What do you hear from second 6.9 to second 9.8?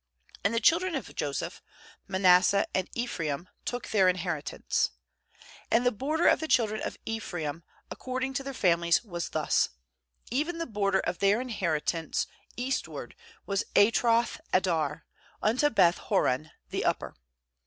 Ephraim according to their families was thus;